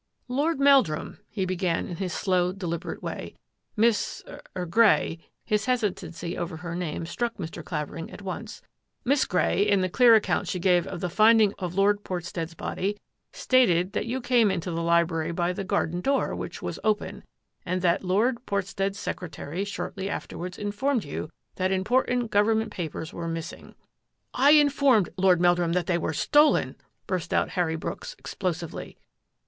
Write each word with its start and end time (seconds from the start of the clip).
"Lord 0.27 0.59
Meldrum," 0.59 1.19
he 1.29 1.45
began 1.45 1.85
in 1.85 1.97
his 1.97 2.11
slow, 2.11 2.51
de 2.53 2.65
liberate 2.65 3.03
way," 3.03 3.35
Miss— 3.77 4.23
er— 4.57 4.65
Grey 4.65 5.19
"—his 5.51 5.67
hesi 5.67 5.93
tancy 5.95 6.35
over 6.35 6.57
her 6.57 6.73
name 6.75 7.05
struck 7.05 7.37
Mr. 7.37 7.63
Clavering 7.63 8.09
at 8.09 8.23
once 8.23 8.63
—"Miss 9.05 9.25
Grey, 9.25 9.61
in 9.61 9.81
the 9.81 9.89
clear 9.89 10.15
account 10.15 10.47
she 10.47 10.57
gave 10.57 10.87
of 10.87 11.01
the 11.01 11.07
finding 11.09 11.53
of 11.59 11.75
Lord 11.75 12.03
Portstead's 12.03 12.55
body, 12.55 12.97
stated 13.31 13.93
that 13.93 14.07
you 14.07 14.21
came 14.21 14.49
into 14.49 14.71
the 14.71 14.81
library 14.81 15.31
by 15.31 15.53
the 15.53 15.63
garden 15.63 16.01
door, 16.01 16.35
which 16.35 16.63
was 16.63 16.79
open, 16.83 17.23
and 17.63 17.83
that 17.83 18.03
Lord 18.03 18.43
Portstead's 18.47 18.97
secre 18.97 19.29
tary 19.31 19.63
shortly 19.63 20.09
afterwards 20.09 20.57
informed 20.57 21.03
you 21.03 21.29
that 21.57 21.71
im 21.71 21.83
portant 21.83 22.31
government 22.31 22.71
papers 22.71 23.13
were 23.13 23.27
missing."" 23.27 23.75
I 24.47 24.53
informed 24.53 25.09
Lord 25.15 25.39
Meldrum 25.39 25.73
that 25.73 25.85
they 25.85 25.99
were 25.99 26.11
stolen!" 26.13 26.75
burst 27.05 27.31
out 27.35 27.49
Harry 27.49 27.75
Brooks 27.75 28.15
explosively. 28.17 28.97